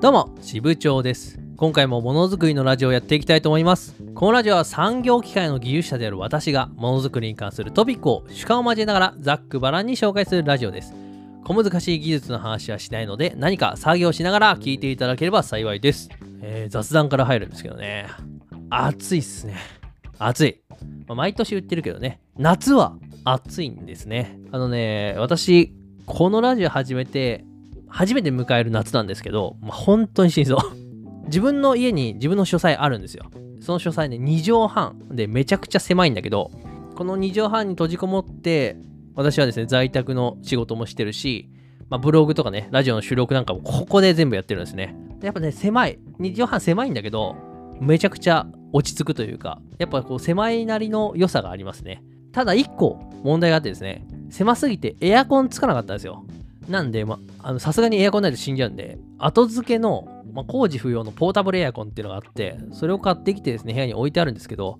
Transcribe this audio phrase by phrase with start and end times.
[0.00, 1.38] どうも、支部長です。
[1.58, 3.94] 今回もものづくりのラジオをやっていきたいと思います。
[4.14, 10.94] このラジオは産業機械の技術者である私がものづくりに関するトピックを主観を交えながらざっくばらんに紹介するラジオです。
[11.44, 16.08] 小難しい技術の話はしないので何か作業しながら聞いていただければ幸いです。
[16.40, 18.06] えー雑談から入るんですけどね。
[18.70, 19.58] 暑いっすね。
[20.18, 20.62] 暑い。
[21.08, 22.22] まあ毎年言ってるけどね。
[22.38, 24.38] 夏は暑いんですね。
[24.50, 25.74] あのね、私、
[26.06, 27.44] このラジオ始めて、
[27.90, 30.58] 初めて迎える夏なんですけど、まあ、本当に死にそう。
[31.26, 33.26] 自分の家に自分の書斎あるんですよ。
[33.60, 36.50] その書斎ね、2畳半でめちゃくちゃ狭いんだけど、
[36.94, 38.76] この2畳半に閉じこもって、
[39.14, 41.50] 私はですね、在宅の仕事もしてるし、
[41.88, 44.96] まあ、ブログとかね、ラジオの収録なんかもここで全部やってるんですね。
[45.22, 45.98] やっぱね、狭い。
[46.20, 47.36] 2畳半狭いんだけど、
[47.80, 52.02] めちゃくちゃ落ち着くというか、やっぱこう狭いなりの良さがありますね。
[52.32, 56.24] ただ1個問題があってですね、狭すぎてエアコンつかなかったんですよ。
[56.70, 57.04] なんで、
[57.58, 64.78] さすがにエアコンないと死んじゃうんで、後付けの、まあ、工事不要のポータブルエアコンっていうのがあって、それを買ってきてですね、部屋に置いてあるんですけど、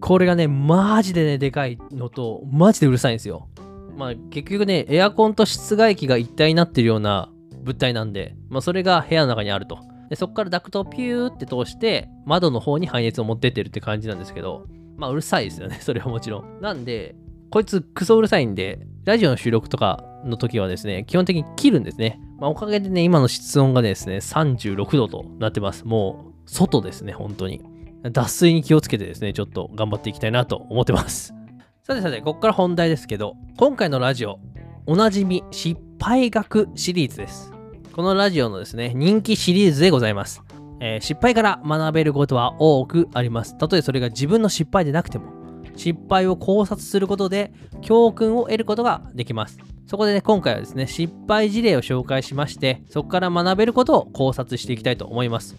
[0.00, 3.48] これがね、マジでね、でかいのと、マジでうるさいんですよ。
[3.96, 7.30] まあ、結局ね、エアコンと室外機が一体になってるような
[7.62, 9.78] 物体なんで、まあ、それが部屋の中にあると。
[10.08, 16.60] でそこからダクトをピューって通して、窓の方に排熱を持ってってるって感じなんですけど、まあ、うるさいですよね、それはもちろん。
[16.60, 17.14] なんで、
[17.50, 22.20] こいつクソうるさいんで、ラジオの収録とかの時はですね、基本的に切るんですね。
[22.38, 25.86] まあ、おかげでね、今の室温がですね、36度となってます。
[25.86, 27.62] もう、外ですね、本当に。
[28.02, 31.34] 脱水に気をつけてですね、ちょっと頑張っていきたいなと思ってます。
[31.82, 34.38] さてさて、ここから本題ですけど、今回のラジオ、
[34.86, 37.52] おなじみ失敗学シリーズです。
[37.92, 40.42] このラジオのですね、人気シリーズでございます。
[40.80, 43.56] えー失敗から学べることは多くあります。
[43.56, 45.39] たとえそれが自分の失敗でなくても、
[45.76, 49.58] 失敗を考察することで教訓を得ることができます。
[49.86, 55.56] そこでね、今回はですね、失敗事例を紹介しまして、そこから学べることを考察していきたいと思います。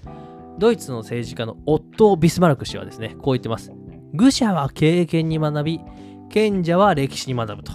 [0.57, 3.73] ドイツの政治家のオットー・ビスマルク氏はですね、こう言ってます。
[4.13, 5.81] 愚者は経験に学び、
[6.29, 7.73] 賢者は歴史に学ぶと。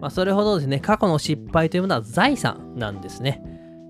[0.00, 3.42] まあ、それほどですね、過去の失敗というものは財産なんですね。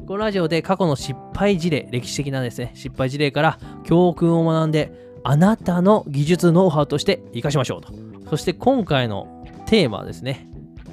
[0.07, 7.93] このラジオで過去の失敗事例、歴史的なですね、失敗事例から教訓を学んで、あなたの技術ノウハウとして活かしましょうと。
[8.31, 10.47] そして今回のテーマはですね、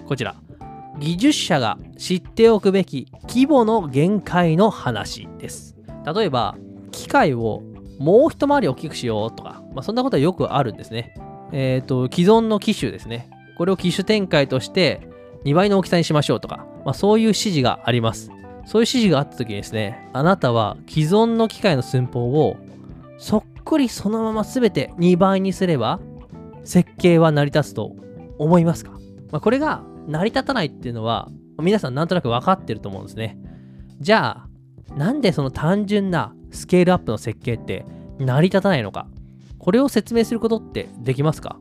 [0.07, 0.35] こちら。
[0.97, 5.75] 技術者が知っておくべき規模の限界の話です。
[6.15, 6.57] 例えば、
[6.91, 7.61] 機械を
[7.99, 11.13] もう一回り大きくしようとか、まあ、そんなことはよくあるんですね。
[11.51, 13.29] えっ、と、既存の機種ですね。
[13.59, 15.07] これを機種展開として
[15.45, 18.31] 2倍の大きさにしましょうとか、まあ、そういう指示があります。
[18.65, 22.57] そういう指示があった時にですね、あなたは既存の機械の寸法を
[23.23, 26.01] そっくりそのまま全て2倍にすれば
[26.65, 27.95] 設計は成り立つと
[28.37, 28.91] 思いますか、
[29.31, 31.29] まあ、これが成り立たないっていうのは
[31.61, 33.37] 皆さんなんとなく分かってると思うんですね。
[34.01, 34.45] じゃ
[34.89, 37.85] あ、なんでその単純なスケールアップの設計って
[38.19, 39.07] 成り立たないのか？
[39.57, 41.57] これを説明することってできますか？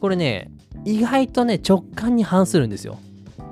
[0.00, 0.50] これね、
[0.84, 2.98] 意外とね、直感に反するんですよ。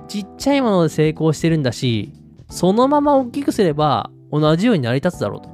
[0.09, 2.13] ちっちゃいもので成功してるんだし、
[2.51, 5.54] そのまま大きくすれば同じように成り立つだろうと。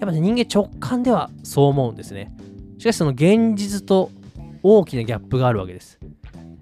[0.00, 2.34] やっぱね、人間直感ではそう思うんですね。
[2.78, 4.10] しかしその現実と
[4.62, 6.00] 大きなギャップがあるわけです。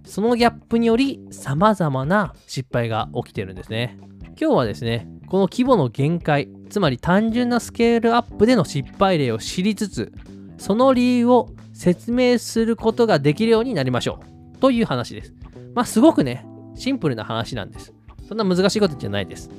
[0.05, 3.97] そのギャップにより様々な失敗が起きてるんですね。
[4.41, 10.13] 今日はですね、この規模の限界、つまり単純なスケールアップでの失敗例を知りつつ、
[10.57, 14.21] その理由を説明することができるようになりましょ
[14.57, 14.59] う。
[14.59, 15.35] という話です。
[15.75, 16.45] まあ、すごくね、
[16.75, 17.93] シンプルな話なんです。
[18.29, 19.51] そんな難しいことじゃないです。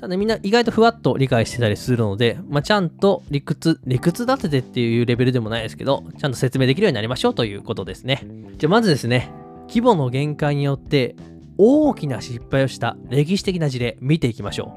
[0.00, 8.26] ただみんな意外とふわっと理解してたりするので、まあ、ちゃんと理屈、理屈立ててっていうレベルでもないですけど、ちゃんと説明できるようになりましょうということですね。
[8.56, 9.30] じゃあまずですね、
[9.68, 11.16] 規模の限界によって
[11.58, 14.72] 大きな失敗をした歴史的な事例見ていきましょ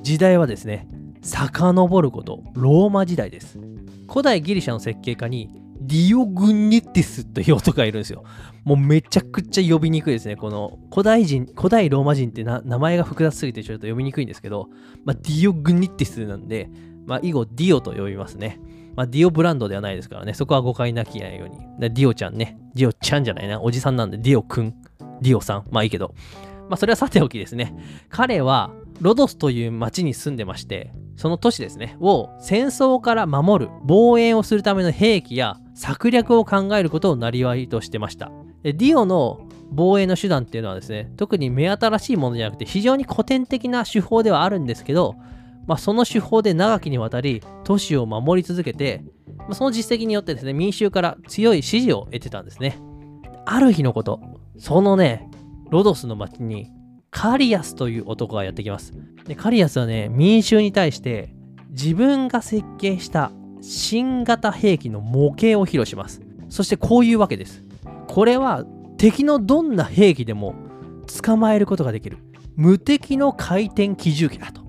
[0.00, 0.04] う。
[0.04, 0.86] 時代はですね、
[1.22, 3.58] 遡ること、ローマ時代です。
[4.08, 5.50] 古代ギリシャの設計家に
[5.80, 8.24] ディオグニティスという男がいるんですよ。
[8.64, 10.36] もうめちゃくちゃ呼びにくいですね。
[10.36, 14.68] この古代人、古代ローマ人って名前が複雑すぎてちょっと読みにくいんですけど、
[15.04, 16.68] まあ、ディオグニティスなんで、
[17.06, 18.60] まあ、以後ディオと呼びますね。
[18.96, 20.34] まあ、ディオ・ブランドーではないですからね。
[20.34, 21.58] そこは誤解なきないように。
[21.78, 22.58] ディオちゃんね。
[22.74, 23.62] ディオちゃんじゃないな。
[23.62, 24.74] おじさんなんで、ディオくん。
[25.22, 25.64] ディオさん。
[25.70, 26.14] まあいいけど。
[26.68, 27.74] まあそれはさておきですね。
[28.10, 38.30] 彼はロドスという町に住んでまして、その都市ですね、を戦争から守る、防衛をするための兵器や策略を考えることをなりわいとしてました。
[38.62, 45.16] でディオの防衛の手段っていうのはですね、特に目新しいものじゃなくて非常に古典的な手法ではあるんですけど、
[45.66, 49.02] まあ、その手法で長きにわたり都市を守り続けて、
[49.38, 52.78] まあ、その実績によってですね、民衆から強い支持を得てたんですね。
[53.44, 54.20] ある日のこと、
[54.56, 55.28] そのね、
[55.70, 56.70] ロドスの町に
[57.10, 58.92] カリアスという男がやってきます。
[59.24, 61.34] でカリアスはね、民衆に対して
[61.70, 66.20] 自分が設計した新型兵器の模型を披露します。
[66.48, 67.64] そしてこういうわけです。
[68.06, 68.64] これは
[68.96, 70.54] 敵のどんな兵器でも
[71.22, 72.18] 捕まえることができる
[72.56, 74.62] 無敵の回転機重機だと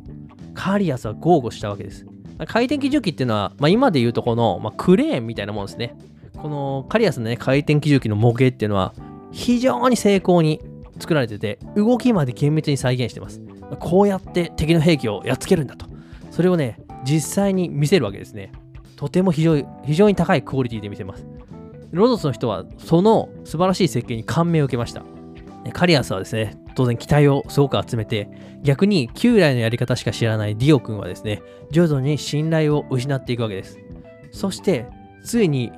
[0.53, 2.05] カリアスは豪語したわけです。
[2.47, 5.95] 回転機重機っていうのは、まあ、今で言うとこの、まあ、クレーンみたいなもんですね。
[6.37, 8.93] このカリアスのね、回転機重機の模型っていうのは
[9.31, 10.61] 非常に精巧に
[10.99, 13.41] 作られてて、動きまで厳密に再現してます。
[13.79, 15.85] こうやって敵の兵器をやっつけるんだと。
[16.31, 18.51] それをね、実際に見せるわけですね。
[18.95, 21.25] とても非常に非常に高いクオリティで見せます。
[21.91, 25.03] ロドスの人はその素晴らしい設計に感銘を受けました。
[25.73, 28.29] カリアスはですね、当然期待をすごく集めて、
[28.63, 31.41] 逆に旧来のやり方しか知らないディオ君はですね、
[31.71, 33.79] 徐々に信頼を失っていくわけです。
[34.31, 34.85] そして、
[35.23, 35.71] ついに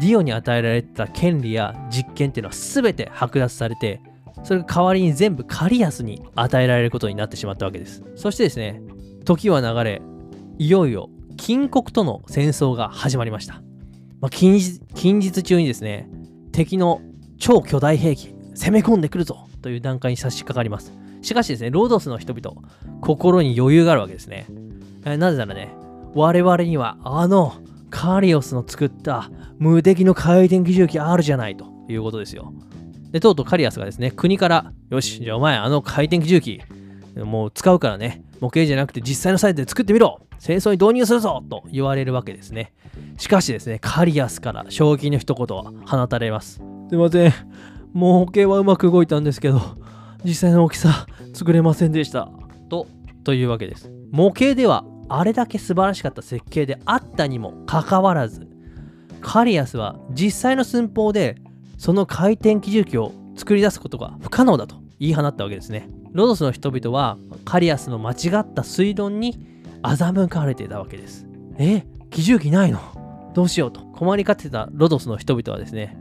[0.00, 4.00] ディオに与えられた権利や実権っていうのは全て剥奪されて、
[4.44, 8.04] それが代わりに全部カリアスに与えられることになってしまったわけです。
[8.14, 8.82] そしてですね、
[9.24, 10.02] 時は流れ、
[10.58, 13.54] いよいよ金国との戦争が始まりました。
[14.20, 16.08] まあ、近日近日中にですね、
[16.52, 17.00] 敵の
[17.38, 20.92] 超巨大兵器、攻め込んでくるぞという段階に差し掛かります。
[21.22, 22.56] しかしですね、ロードスの人々、
[23.00, 24.46] 心に余裕があるわけですね。
[25.06, 25.74] えなぜならね、
[26.14, 27.54] 我々にはあの
[27.90, 32.52] カリオスの作った無敵の回転機重機あるじゃないということですよ。
[33.14, 36.60] で、とうとうカリアスがですね、国から、よし、じゃあお前、あの回転機重機、
[37.14, 42.72] もう使うからね、模型じゃなくて実際のサイズで作ってみろ戦争に導入するぞと言われるわけですね。
[43.16, 46.54] しかしですね、カリアスから衝撃の一言は放たれます。
[46.88, 47.32] すいません、
[47.92, 49.60] 模型はうまく動いたんですけど、
[50.24, 52.32] 実際の大きさ作れませんでした。
[52.68, 52.88] と、
[53.22, 53.92] というわけです。
[54.10, 58.48] 模型ではあれだけ素晴らしかった設計であったにもかかわらず、
[59.20, 61.36] カリアスは実際の寸法で
[61.84, 65.90] その回転機重機を作り出すことが不可能だと言い放ったわけですね。
[66.12, 68.16] ロドスの人々はカリアスの間違っ
[68.54, 69.36] た推論に
[69.82, 71.26] 欺かれていたわけです。
[71.58, 72.80] え機重機ないの？
[73.34, 75.98] どうしようと困りかけてたロドスの人々はですね、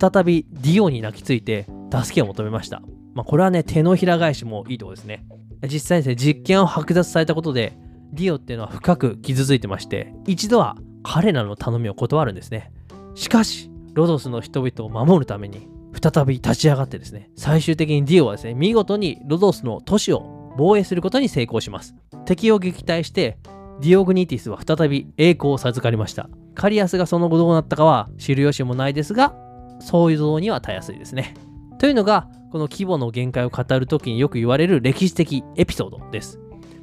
[0.00, 2.80] 再びディオに泣きついて助けを求めました。
[3.12, 5.26] まあ、これはね、手のひら返しもいいとこですね。
[5.64, 7.76] 実際にですね、実験を剥奪されたことで、
[8.14, 12.72] ディオっていうのは深く傷ついてまして、一度は彼らの頼みを断るんですね。
[13.14, 15.68] しかし、ロドスの人々を守るために、
[16.00, 21.96] 再び立ち上がってですね、最終的にディオはですね、見事にロドスの都市を防衛することに成功します。
[22.24, 23.38] 敵を撃退して、
[23.80, 26.30] ディオグニティスは再び栄光を授かりました。
[26.54, 29.34] カリアスがその後どうなったかは知る由もないですが、
[29.80, 31.34] 想像にはたやすいですね。
[31.80, 36.38] というのが、この規模の限界を語るときによく言われる歴史的エピソードです。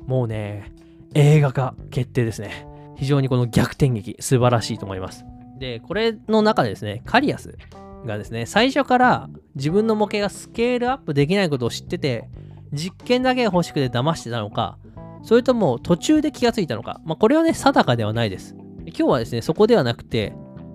[0.06, 0.74] もうね、
[1.14, 2.68] 映画化決定ですね。
[2.98, 5.26] 非常にこの逆転劇、素晴らしいと思います。
[5.60, 7.58] で、これの中でですね、カリアス
[8.06, 12.30] がですね、最初から自分の模型がスケールアップできないことを知ってて、
[12.74, 14.78] 実験だけが欲しくて騙してたのか、
[15.24, 18.56] それとも途中で気がついたのか、まあ、これはね、定かではないです。
[18.86, 20.34] 今日はですね、そこではなくて、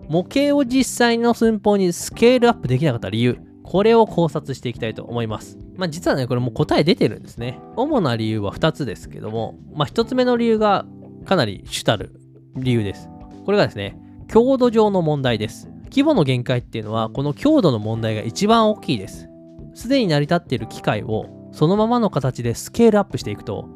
[0.08, 5.56] 模型を実際の寸法にスケールアップできなかった理由、これを考察していきたいと思います。
[5.76, 7.60] まあ、実はね、これも答え出てるんですね。
[7.76, 10.84] 主な理由は2つですけども、まあ、1つ目の理由が
[11.26, 12.12] かなり主たる
[12.56, 13.08] 理由です。
[13.44, 13.96] これがですね、
[14.30, 15.68] 強度上の問題です。
[15.86, 19.28] 規模の限界っていうのは、この強度の問題が一番大きいです。
[19.74, 23.68] すでに成り立っている機械をそのままの形でスケールアップしていくと、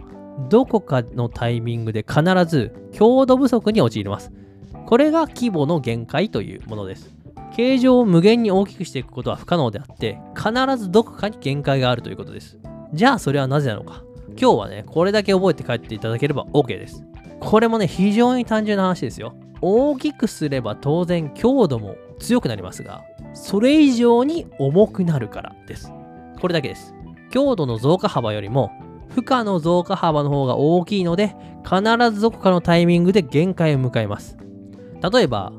[0.49, 4.31] どこかのタイミングで必ず強度不足に陥ります。
[4.87, 7.13] これが規模の限界というものです。
[7.57, 12.59] 形状を無限に大きくしていくことは不可能であって、必ずどこかに限界があるということです。
[12.93, 14.05] じゃあそれはなぜなのか。
[14.41, 17.05] 今日はね、これだけ覚えて帰っていただければ OK です。
[17.41, 19.35] これもね、非常に単純な話ですよ。
[19.67, 23.03] 大きくすれば当然強度も強くなりますが、
[23.33, 25.91] それ以上に重くなるからです。
[26.39, 26.95] これだけです。
[27.31, 28.71] 強度の増加幅よりも
[29.09, 31.81] 負荷の増加幅の方が大きいので、必
[32.11, 34.37] ずどこかのタイミングで限界を迎えます。
[35.13, 35.53] 例えば、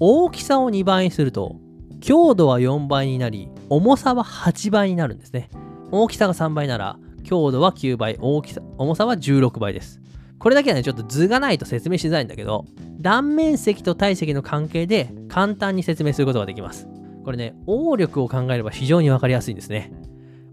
[0.00, 1.56] 大きさを2倍にすると、
[2.00, 5.50] 強度は4倍になり、重さは8倍になるんですね。
[5.90, 10.00] 大きさが3倍なら、強度は9倍、大きさ、重さは16倍です。
[10.42, 12.66] これだけはね、ちょっと図がないと説明しづらいんだけど、
[13.00, 16.88] 断面積と体積の関係で簡単に説明することができます。
[17.24, 19.92] これね、応力を考えれば非常にわかりやすいんですね。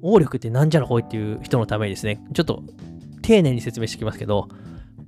[0.03, 2.61] 応力ってなんじゃらほいっていう人のためにですね、ちょっと
[3.23, 4.47] 丁寧に説明してきますけど、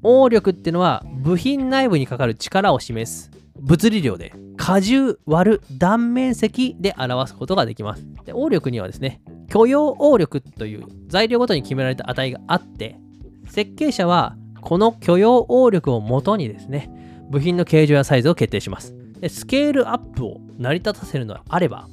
[0.01, 8.03] 応力っていうのは部品内部にかかる力を示す物理量で荷重割る断面積で表すことができます。
[8.25, 12.97] で応力にはですね、許容応力という材料ごとに決められた値があって、
[13.47, 16.89] 設計者はこの許容応力をもとにですね、
[17.29, 18.95] 部品の形状やサイズを決定します。
[19.19, 21.87] でスケールアップを成り立たせるのであれば、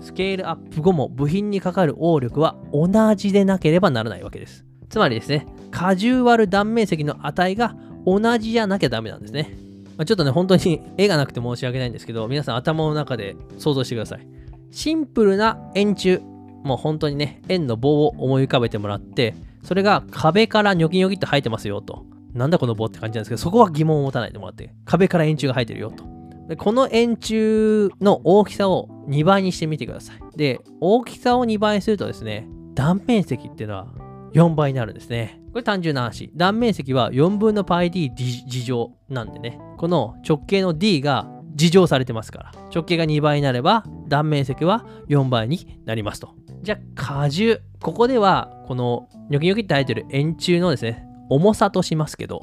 [0.00, 4.64] スケールアップ後も部品にかかる応力は同じでなければならないわけです。
[4.88, 7.74] つまりですね、荷重割る断面積の値が
[8.06, 9.56] 同じじゃなきゃダメなんですね。
[9.96, 14.26] まあ、ちょっとね、本当に 絵がなくて申し訳ないんですけど、皆さん頭の中で想像してください。
[14.70, 16.20] シンプルな円柱、
[16.64, 22.04] もう本当にね、円の棒を思い浮かべてもらって、それが壁からニョキニョキって生えてますよと。
[22.34, 26.04] なんだこの棒って感じなんですけど、そこは疑問を持たないでもらって、壁から円柱が生えてるよと。
[26.48, 30.36] でこの円柱の大きさを2倍にしてみてください。
[30.36, 33.86] で、大きさを2倍にするとですね、断面積っていうのは
[34.34, 35.40] 4倍になるんですね。
[35.52, 36.30] これ単純な話。
[36.34, 46.34] 断面積は4分の πd 事乗なんでね、この直径の d が事乗されてますから、直径が2倍になれば断面積は4倍になりますと。
[46.62, 47.60] じゃあ荷重。
[47.80, 52.42] ここではこのニョキニョキって生えてる円柱のですね、重さとしますけど、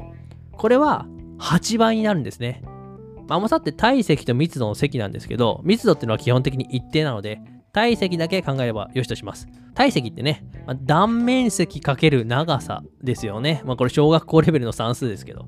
[0.52, 1.08] これは
[1.40, 2.64] 8倍になるんですね。
[3.28, 7.42] ま、重さって体積と密度の積なんですけど、密度っていうのは基本的に一定なので、
[7.74, 9.48] 体積だけ考えればよしとします。
[9.74, 13.62] 体積ってね、まあ、断面積かける長さですよね。
[13.66, 15.48] まあこれ小学校レベルの算数ですけど。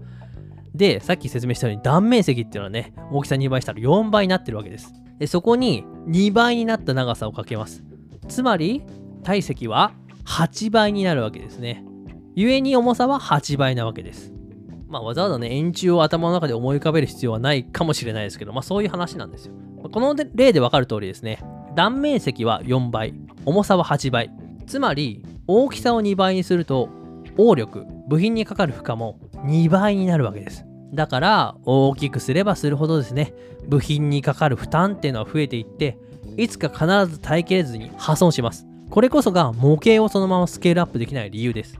[0.73, 4.93] で、さっき説明したように断面積っていうのはね、大きさ2倍したら4倍になってるわけです。
[5.19, 7.83] で、そこに2倍になった長さをかけます。
[8.27, 8.83] つまり、
[9.23, 9.93] 体積は
[10.25, 11.85] 8倍になるわけですね。
[12.35, 14.33] 故に重さは8倍なわけです。
[14.87, 19.53] まあ、わざわざね、円柱を頭の中で思い浮かべる必要はないかもしれないですけど、まあそういう話なんですよ。
[19.91, 21.39] この例でわかる通りですね、
[21.75, 23.13] 断面積は4倍、
[23.45, 24.31] 重さは8倍。
[24.65, 26.89] つまり、大きさを2倍にすると、
[27.37, 30.65] 応力、部品にかかる負荷も2倍になるわけです。
[30.93, 33.33] だから、大きくすればするほどですね、
[33.67, 35.97] 部品にかかる負担っていうのは増えていって、
[36.37, 38.67] いつか必ず耐えきれずに破損します。
[38.89, 41.79] これこそが模型をそのままスケールアップできない理由です。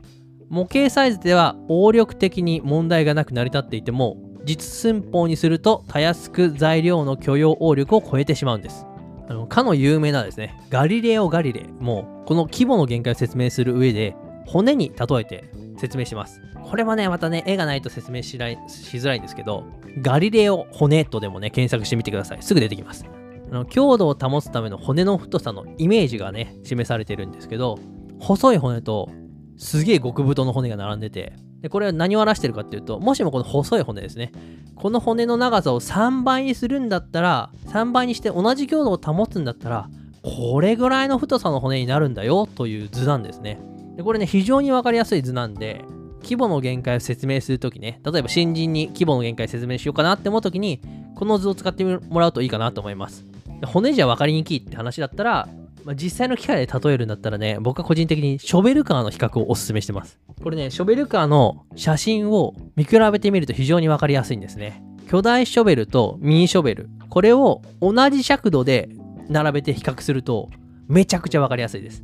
[0.50, 8.86] 模型サイズでは応力的に問題がなく成り立っていても、実寸法にするとたやすく材料の許容応力を超えてしまうんです。
[9.30, 14.16] あのかの有名なですね、ガリレオ・ガリレイも、この規模の限界を説明する上で、
[14.46, 15.46] 骨に例えて
[15.84, 16.42] 説明します。
[16.64, 19.66] これはね、またね、絵がないと説明ししづらいんですけど、
[20.02, 22.38] ガリレオ骨とでもね、検索してみてください。
[22.42, 23.06] すぐ出てきます。
[23.52, 27.78] あの強度を保つための骨の太さのイメージがね、示されてるんですけど、
[28.22, 29.10] 細い骨と
[29.58, 34.32] すげえ極太の骨が並んでて、でこれは何を表してるかっていうと、もしもこの細い骨ですね、
[34.76, 39.90] この骨の長さを3倍にするんだったら、3倍にして同じ強度を保つんだったら、
[40.22, 43.60] これぐらいの太さの骨になるんだよという図なんですね。
[43.96, 45.86] でこれね、非常にわかりやすい図なんで、
[46.24, 50.82] 規模の限界を説明するときね、例えば新人に規模の限界説明しようかなって思うときに、
[51.16, 53.26] この図を使ってもらうといいかなと思います。
[53.66, 55.48] 骨じゃ分かりにくいって話だったら、
[55.84, 60.20] まあ、実際の機械で例えるんだったらね、僕は個人的にショベルカーの比較をお勧めしてます。
[60.42, 64.82] これね、ショベルカーの写真を見比べてみると非常にわかりやすいんですね。
[65.10, 68.90] 巨大ショベルとミニショベル、これを同じ尺度で
[69.30, 70.50] 並べて比較すると、
[70.88, 72.04] めちゃくちゃわかりやすいです。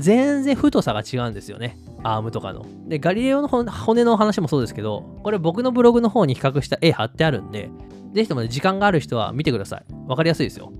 [0.00, 1.78] 全然太さが違うんですよね。
[2.02, 2.66] アームとかの。
[2.86, 7.70] で、ガリレオの骨の話もそうですけど、これ僕のブログの方に比較した絵貼ってあるんで、
[8.12, 9.84] ぜひともね、時間がある人は見てください。
[10.06, 10.72] わかりやすいですよ。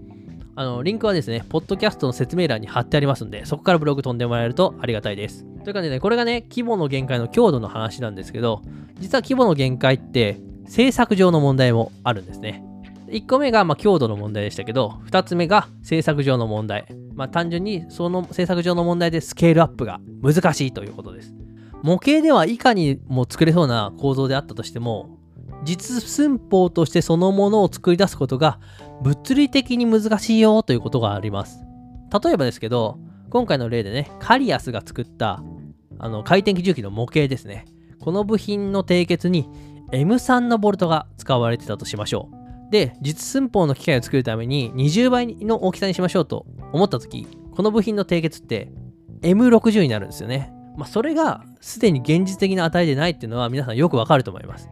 [0.56, 5.44] あの、リンクはですね、ポッドキャストの説明欄に貼ってありますんで、そこからブログ飛んでもらえるとありがたいです。
[5.64, 8.62] という感じでね、これがね、規模の限界の強度の話なんですけど、
[9.00, 12.64] 実は規模の限界って、制作上の問題もあるんですね。
[13.14, 16.84] 1個目がま強度の問題でしたけど、2つ目が制作上の問題。
[17.14, 21.32] まあ、単純にその制作上の問題でスケールアップが難しいということです。
[21.84, 25.20] 模型ではいかにも作れそうな構造であったとしても、
[25.62, 28.58] 実寸法としてそのものを作り出すことが
[29.02, 31.60] 物理的に難しいよということがあります。
[32.24, 32.98] 例えばですけど、
[33.30, 35.40] 今回の例でね、カリアスが作った
[36.00, 37.66] あの回転機重機の模型ですね。
[38.00, 39.48] この部品の締結に
[39.92, 42.43] M3 のボルトが使われてたとしましょう。
[42.74, 48.72] で、実寸法の機械を作るために20倍の大きさにしましょうと思った時、この部品の締結って
[49.22, 50.52] M60 になるんですよね。
[50.76, 54.68] まあ、それがすでに現実的な値でないっていうのは皆さんよくわかると思います。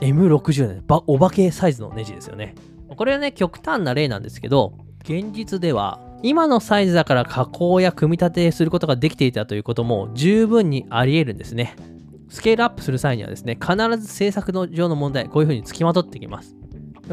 [0.00, 2.54] M60 ね、お化けサイズのネジですよね。
[2.96, 4.72] これはね、極端な例なんですけど、
[5.04, 11.76] 現実では、今のサイズだから加工や組み立てすることができていたということも十分にあり得るんですね。
[12.30, 16.61] スケールアップする際にはですね、必ず制作の上の問題、こういうふうにつきまとってきます。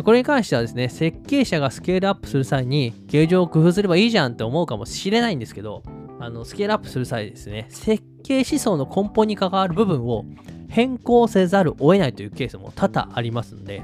[0.04, 5.84] これに関してはですね、設計者がスケールアップする際に、形状を工夫すればいいじゃんって思うかもしれないんですけど、
[6.20, 10.26] あのスケールアップする際ですね、設計思想の根本に関わる部分を
[10.70, 13.82] 変更せざるを得ないというケースも多々ありますので、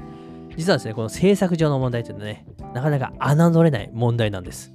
[0.56, 4.72] 実はですね、この制作上の問題というのはね、なかなか侮れない問題なんです。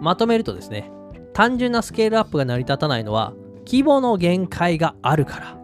[0.00, 0.90] まとめるとですね、
[1.32, 3.32] 単純なスケールアップが成り立たないのは、
[3.66, 5.56] 規模の限界があるから。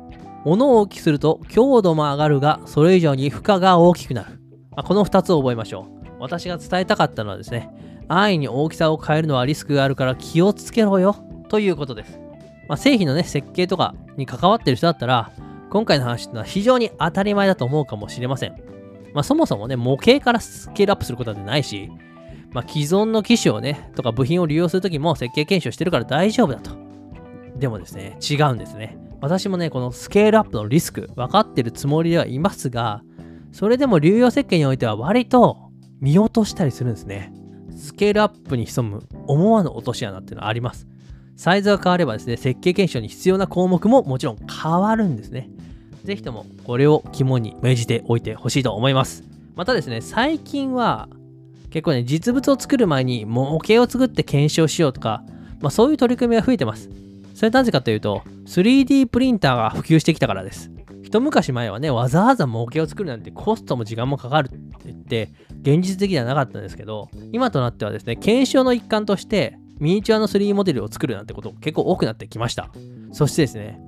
[0.44, 4.41] 物を大きくすると強度も上がるが、それ以上に負荷が大きくなる。
[4.76, 6.06] まあ、この2つを覚えましょう。
[6.18, 7.70] 私が伝えたかったのはですね、
[8.08, 11.16] 安易に大きさを変えるのはリスクがあるから気をつけろよ
[11.48, 12.18] ということです。
[12.68, 15.32] まあ、製品のね、設計とかに関わってる人だったら、
[15.70, 18.52] 今回の話っていうのは非常に当たり前だと思うかもしれません。
[19.14, 21.90] まあそもそもね、模型からスケールアップすることなんてないし、
[22.52, 26.70] まあ既存の機種をね、とか部品を利用するときも設計検証してるから大丈夫だと。
[27.56, 28.98] でもですね、違うんですね。
[29.20, 33.02] 私もね、このスケールアップのリスク、分かってるつもりではいますが、
[33.52, 37.32] それでも流用設計においては割と見落としたりするんですね。
[37.76, 40.86] スケールアップに潜む思わぬ落とし穴っていうのはあります。
[41.36, 45.50] サイズが変わればですね、設計検証に必要な項目ももちろん変わるんですね。
[46.04, 49.24] ぜひともこれを肝に銘じておいてほしいと思います。
[49.54, 51.08] またですね、最近は
[51.70, 55.24] 結構ね、実物を作る前に模型を作って検証しようとか、
[55.60, 56.90] まあ、そういう取り組みが増えてます。
[57.34, 60.70] それなぜかというと、3D プリンターが普及してきたからです。
[61.12, 72.70] 一昔前はね、わざわざ模型を作るなんてコストも時間もかかるって言って、現実的ではなかったんですけど、今となってはですね、検証の一環として、ミニチュアの 3D モデルを作るなんてこと結構多くなってきました。
[73.12, 73.78] そしてですね、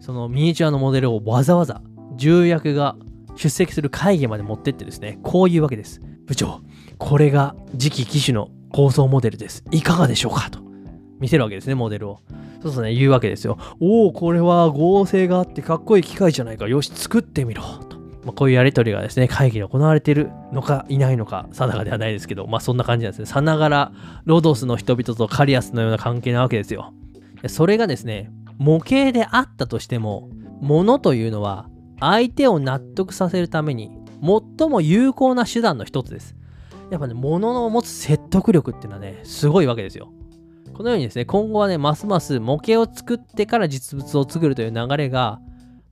[0.00, 1.82] そのミニチュアのモデルをわざわざ
[2.16, 2.96] 重役が
[3.36, 6.00] 出席する会議まで持ってってですね、こういうわけです。
[6.26, 6.62] 部長、
[6.98, 9.62] これが次期機種の構想モデルです。
[9.70, 10.61] いかがでしょうかと
[11.22, 12.18] 見せるわけですね、モデルを。
[12.62, 13.56] そうそうね、言うわけですよ。
[13.80, 16.66] おお、これは合成があってかっこいい機械じゃないか。
[16.66, 17.62] よし、作ってみろ。
[17.62, 17.96] と。
[18.24, 23.26] まあ、こういうやりとりがですね、会議で行われているのかいないのか定かではないですけど、まあそんな感じなんですね。
[23.26, 23.92] さながら
[24.24, 26.92] ロドスの人々とカリアスのような関係なわけですよ。
[27.46, 30.28] それがですね、模型であったとしても、
[30.60, 31.68] ものというのは
[32.00, 33.92] 相手を納得させるために
[34.58, 36.36] 最も有効な手段の一つです。
[36.90, 40.12] やっぱね、物の持つ説得力っていうのはね、すごいわけですよ。
[40.74, 45.40] このようにですね、今後はね、ますます模型を作ってから実物を作るという流れが、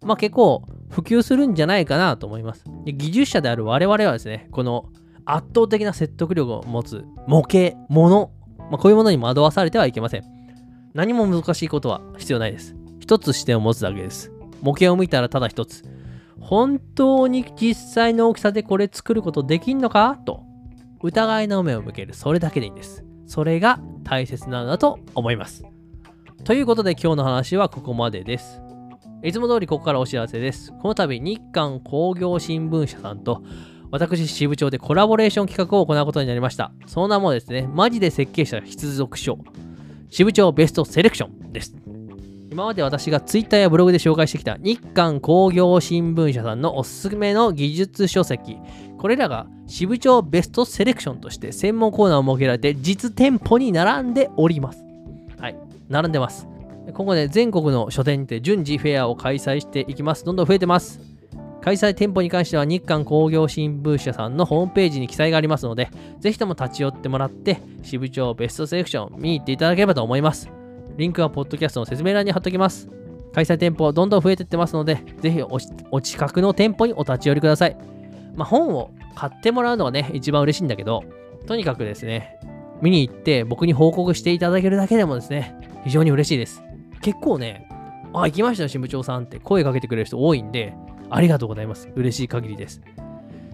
[0.03, 2.65] まあ結構普及するんじゃないかなと思います。
[2.85, 4.87] で技術者である我々はですね、この
[5.27, 10.25] 圧倒的な説得力を持つ模型、もの、まあ、こういうものに惑わされてはいけません。
[10.95, 12.75] 何も難しいことは必要ないです。
[12.99, 14.33] 一つ視点を持つだけです。
[14.63, 15.85] 模型を見たらただ一つ。
[16.41, 20.19] 本当に実際の大きさでこれ作ることできんのか？
[20.25, 20.43] と
[21.03, 22.15] 疑いの目を向ける。
[22.15, 23.05] それだけでいいんです。
[23.31, 25.63] それが大切なのだと思います。
[26.43, 28.61] ということで今日の話はここまでです。
[29.23, 30.73] いつも通りここからお知らせです。
[30.83, 33.45] この度日韓工業新聞社さんと
[33.93, 36.73] 私支部長でコラボレーション企画を行うことになりました。
[36.87, 39.39] その名もですね、マジで設計者必属書
[40.09, 41.77] 支部長ベストセレクションです。
[42.51, 48.57] 今まで私が Twitter やブログで紹介してきた日韓工業新聞社さんのおすすめの技術書籍、
[49.01, 54.85] これらが支部長ベストセレクションとして専門コーナーを設けられて実店舗に並んでおります。
[55.39, 55.57] はい、
[55.89, 56.47] 並んでます。
[56.93, 60.25] 今後ね、全国の書店にて順次フェアを開催していきます。
[60.25, 61.01] どんどん増えてます。
[61.63, 70.51] 開催店舗に関しては日韓工業新聞社さんのホームページに記載がありますので、ぜひとも立ち寄ってもらって、支部長ベストセレクション見に行っていただければと思います。
[70.99, 72.91] リンクはポッドキャストの説明欄に貼っておきます。
[73.33, 75.43] 開催店舗どんどん増えてってますので、ぜひ
[75.91, 78.00] お近くの店舗にお立ち寄りください。
[78.35, 81.05] まあ、本を買ってもらうのがね、一番嬉しいんだけど、
[81.47, 82.39] とにかくですね、
[82.83, 86.63] 見に行って僕に報告していただけるだけでもですね、非常に嬉しいです。
[87.03, 87.69] 結構ね、
[88.13, 90.75] あ、行きましたよ、支部長さんって声かけてくれる人多いんで、
[91.11, 91.89] ありがとうございます。
[91.95, 92.81] 嬉しい限りです。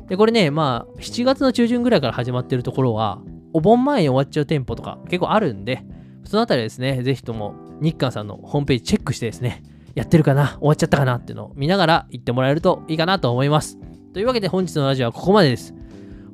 [0.09, 3.21] で、これね、まあ、7月の中旬ぐらいから始まってるところは、
[3.53, 5.83] お盆前に終わっちゃう店舗とか結構あるんで、
[6.25, 9.63] そのあたりですね、ぜひとも日韓さんのホームページチェックしてですね、
[9.95, 13.79] やってるかな終わっちゃったかなっていうのを見ながら行ってもらえるといいかなと思います。
[14.17, 15.75] というわけで本日のラジオはここまでです。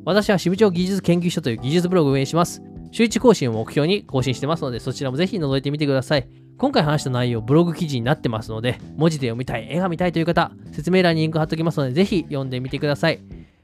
[0.04, 2.62] 私は支部長技術研究所という技術ブログを運営します。
[2.92, 6.28] 週1更新を目標に更新してますので、そちらもぜひ覗いてみてください。
[6.58, 13.20] 今回話した内容、ブログ記事になってますので、文字で読みたい、絵が見たいという方、説明欄にリンク貼っておきますので、ぜひ読んでみてください。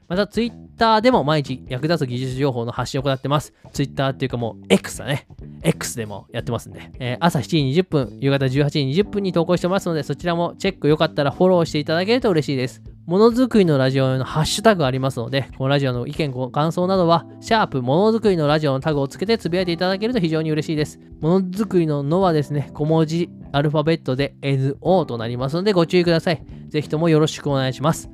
[0.09, 3.53] また、Twitter でも毎日役立つ技術情報の発信を行ってます。
[3.71, 5.27] Twitter っていうかもう X だね。
[5.63, 12.83] X でもやってますんで、えー、朝7時20分、夕方18時20分に投稿してますので、そちらもチェックよかったらフォローしていただけると嬉しいです。
[13.09, 20.99] ものづくりのラジオ用のハッシュタグありますので、このラジオの意見、ご感想などは、シャープものづくりのラジオのタグをつけてつぶやいていただけると非常に嬉しいです。
[21.19, 26.45] ものづくりののはですね、小文字アルファベットで NO となりますのでご注意ください。
[26.67, 28.11] ぜひともよろしくお願いします。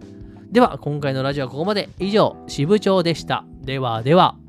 [0.49, 1.89] では、今回のラジオはここまで。
[1.99, 3.43] 以上、支部長でした。
[3.63, 4.44] ではでは。